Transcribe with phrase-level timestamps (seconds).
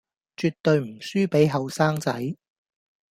[0.35, 2.35] 絕對唔輸畀後生仔